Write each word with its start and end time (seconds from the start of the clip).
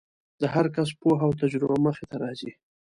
د 0.41 0.43
هر 0.53 0.65
کس 0.75 0.89
پوهه 1.01 1.23
او 1.27 1.31
تجربه 1.41 1.77
مخې 1.85 2.05
ته 2.09 2.15
راځي. 2.23 2.51